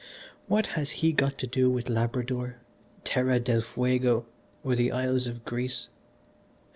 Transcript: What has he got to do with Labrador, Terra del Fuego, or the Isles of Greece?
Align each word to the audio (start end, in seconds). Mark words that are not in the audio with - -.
What 0.47 0.65
has 0.73 0.89
he 0.89 1.11
got 1.11 1.37
to 1.37 1.45
do 1.45 1.69
with 1.69 1.87
Labrador, 1.87 2.57
Terra 3.03 3.39
del 3.39 3.61
Fuego, 3.61 4.25
or 4.63 4.75
the 4.75 4.91
Isles 4.91 5.27
of 5.27 5.45
Greece? 5.45 5.89